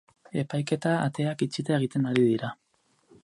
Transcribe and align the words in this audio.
Epaiketa 0.43 0.93
ateak 1.09 1.45
itxita 1.47 1.77
egiten 1.79 2.09
ari 2.13 2.25
dira. 2.31 2.53